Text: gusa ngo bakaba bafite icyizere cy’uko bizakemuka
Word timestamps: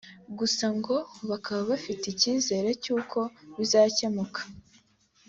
gusa 0.39 0.65
ngo 0.77 0.95
bakaba 1.29 1.61
bafite 1.71 2.03
icyizere 2.13 2.69
cy’uko 2.83 3.19
bizakemuka 3.57 4.41